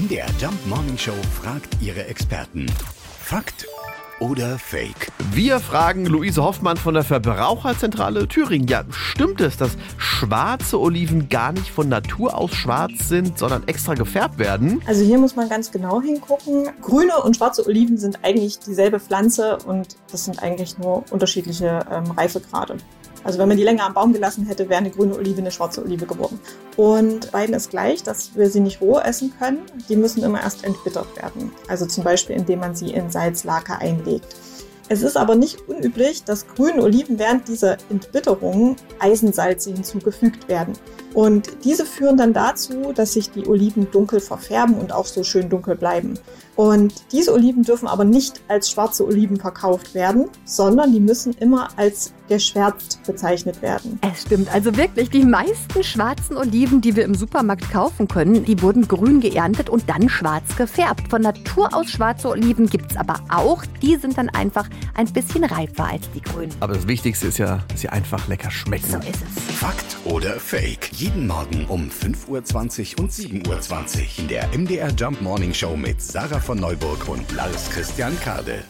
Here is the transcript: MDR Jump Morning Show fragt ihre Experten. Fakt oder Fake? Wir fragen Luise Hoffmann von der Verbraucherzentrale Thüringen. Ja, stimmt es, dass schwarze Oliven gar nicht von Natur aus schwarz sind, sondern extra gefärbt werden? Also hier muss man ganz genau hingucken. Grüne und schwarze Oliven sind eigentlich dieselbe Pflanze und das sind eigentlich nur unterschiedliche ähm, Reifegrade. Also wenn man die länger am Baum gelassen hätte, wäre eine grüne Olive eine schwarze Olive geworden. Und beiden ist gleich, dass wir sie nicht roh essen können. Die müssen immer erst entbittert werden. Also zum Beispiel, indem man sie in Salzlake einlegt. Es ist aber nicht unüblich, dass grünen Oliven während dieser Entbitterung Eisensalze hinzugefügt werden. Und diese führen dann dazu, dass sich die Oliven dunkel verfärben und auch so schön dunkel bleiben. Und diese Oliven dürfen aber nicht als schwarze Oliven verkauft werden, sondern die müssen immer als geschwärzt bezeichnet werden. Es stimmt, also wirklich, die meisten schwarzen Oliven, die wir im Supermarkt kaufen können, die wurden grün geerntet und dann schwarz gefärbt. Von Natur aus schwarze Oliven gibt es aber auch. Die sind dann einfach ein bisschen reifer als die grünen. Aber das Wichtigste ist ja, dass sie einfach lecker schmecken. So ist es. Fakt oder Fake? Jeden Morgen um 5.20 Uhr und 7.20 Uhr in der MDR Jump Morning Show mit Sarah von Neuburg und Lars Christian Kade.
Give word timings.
MDR 0.00 0.28
Jump 0.40 0.66
Morning 0.66 0.96
Show 0.96 1.12
fragt 1.42 1.76
ihre 1.82 2.06
Experten. 2.06 2.64
Fakt 3.18 3.66
oder 4.18 4.58
Fake? 4.58 5.12
Wir 5.32 5.60
fragen 5.60 6.06
Luise 6.06 6.42
Hoffmann 6.42 6.78
von 6.78 6.94
der 6.94 7.02
Verbraucherzentrale 7.02 8.26
Thüringen. 8.26 8.66
Ja, 8.66 8.84
stimmt 8.90 9.42
es, 9.42 9.58
dass 9.58 9.72
schwarze 9.98 10.80
Oliven 10.80 11.28
gar 11.28 11.52
nicht 11.52 11.68
von 11.68 11.90
Natur 11.90 12.38
aus 12.38 12.52
schwarz 12.54 13.08
sind, 13.08 13.38
sondern 13.38 13.68
extra 13.68 13.92
gefärbt 13.92 14.38
werden? 14.38 14.80
Also 14.86 15.04
hier 15.04 15.18
muss 15.18 15.36
man 15.36 15.50
ganz 15.50 15.70
genau 15.70 16.00
hingucken. 16.00 16.70
Grüne 16.80 17.20
und 17.22 17.36
schwarze 17.36 17.66
Oliven 17.66 17.98
sind 17.98 18.20
eigentlich 18.24 18.58
dieselbe 18.58 19.00
Pflanze 19.00 19.58
und 19.66 19.96
das 20.10 20.24
sind 20.24 20.42
eigentlich 20.42 20.78
nur 20.78 21.04
unterschiedliche 21.10 21.84
ähm, 21.90 22.10
Reifegrade. 22.12 22.78
Also 23.24 23.38
wenn 23.38 23.48
man 23.48 23.56
die 23.56 23.64
länger 23.64 23.84
am 23.84 23.94
Baum 23.94 24.12
gelassen 24.12 24.46
hätte, 24.46 24.68
wäre 24.68 24.80
eine 24.80 24.90
grüne 24.90 25.14
Olive 25.14 25.40
eine 25.40 25.50
schwarze 25.50 25.82
Olive 25.82 26.06
geworden. 26.06 26.40
Und 26.76 27.30
beiden 27.32 27.54
ist 27.54 27.70
gleich, 27.70 28.02
dass 28.02 28.34
wir 28.34 28.50
sie 28.50 28.60
nicht 28.60 28.80
roh 28.80 28.98
essen 28.98 29.32
können. 29.38 29.58
Die 29.88 29.96
müssen 29.96 30.22
immer 30.22 30.40
erst 30.40 30.64
entbittert 30.64 31.16
werden. 31.16 31.52
Also 31.68 31.86
zum 31.86 32.04
Beispiel, 32.04 32.36
indem 32.36 32.60
man 32.60 32.74
sie 32.74 32.90
in 32.90 33.10
Salzlake 33.10 33.78
einlegt. 33.78 34.36
Es 34.92 35.02
ist 35.02 35.16
aber 35.16 35.36
nicht 35.36 35.68
unüblich, 35.68 36.24
dass 36.24 36.48
grünen 36.48 36.80
Oliven 36.80 37.16
während 37.16 37.46
dieser 37.46 37.76
Entbitterung 37.90 38.74
Eisensalze 38.98 39.72
hinzugefügt 39.72 40.48
werden. 40.48 40.74
Und 41.14 41.48
diese 41.62 41.86
führen 41.86 42.16
dann 42.16 42.32
dazu, 42.32 42.92
dass 42.92 43.12
sich 43.12 43.30
die 43.30 43.46
Oliven 43.46 43.88
dunkel 43.92 44.18
verfärben 44.18 44.74
und 44.74 44.92
auch 44.92 45.06
so 45.06 45.22
schön 45.22 45.48
dunkel 45.48 45.76
bleiben. 45.76 46.14
Und 46.60 46.92
diese 47.10 47.32
Oliven 47.32 47.62
dürfen 47.62 47.88
aber 47.88 48.04
nicht 48.04 48.42
als 48.48 48.70
schwarze 48.70 49.06
Oliven 49.06 49.38
verkauft 49.38 49.94
werden, 49.94 50.28
sondern 50.44 50.92
die 50.92 51.00
müssen 51.00 51.32
immer 51.40 51.70
als 51.78 52.12
geschwärzt 52.28 53.00
bezeichnet 53.06 53.62
werden. 53.62 53.98
Es 54.02 54.22
stimmt, 54.22 54.52
also 54.52 54.76
wirklich, 54.76 55.08
die 55.08 55.24
meisten 55.24 55.82
schwarzen 55.82 56.36
Oliven, 56.36 56.82
die 56.82 56.94
wir 56.94 57.04
im 57.04 57.14
Supermarkt 57.14 57.70
kaufen 57.70 58.08
können, 58.08 58.44
die 58.44 58.60
wurden 58.60 58.86
grün 58.86 59.20
geerntet 59.20 59.70
und 59.70 59.88
dann 59.88 60.10
schwarz 60.10 60.54
gefärbt. 60.54 61.08
Von 61.08 61.22
Natur 61.22 61.74
aus 61.74 61.88
schwarze 61.90 62.28
Oliven 62.28 62.66
gibt 62.66 62.92
es 62.92 62.96
aber 62.98 63.20
auch. 63.30 63.64
Die 63.80 63.96
sind 63.96 64.18
dann 64.18 64.28
einfach 64.28 64.68
ein 64.94 65.10
bisschen 65.12 65.44
reifer 65.44 65.86
als 65.86 66.10
die 66.14 66.20
grünen. 66.20 66.52
Aber 66.60 66.74
das 66.74 66.86
Wichtigste 66.86 67.28
ist 67.28 67.38
ja, 67.38 67.64
dass 67.68 67.80
sie 67.80 67.88
einfach 67.88 68.28
lecker 68.28 68.50
schmecken. 68.50 68.90
So 68.90 68.98
ist 68.98 69.08
es. 69.08 69.56
Fakt 69.56 69.96
oder 70.04 70.38
Fake? 70.38 70.90
Jeden 70.92 71.26
Morgen 71.26 71.64
um 71.68 71.88
5.20 71.88 72.28
Uhr 72.98 73.00
und 73.00 73.10
7.20 73.10 73.48
Uhr 73.48 74.18
in 74.18 74.28
der 74.28 74.48
MDR 74.56 74.90
Jump 74.90 75.20
Morning 75.20 75.52
Show 75.52 75.74
mit 75.74 76.00
Sarah 76.00 76.38
von 76.50 76.58
Neuburg 76.58 77.06
und 77.06 77.30
Lars 77.30 77.70
Christian 77.70 78.18
Kade. 78.24 78.64